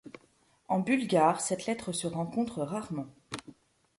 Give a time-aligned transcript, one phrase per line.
[0.67, 3.05] En bulgare, cette lettre se rencontre rarement.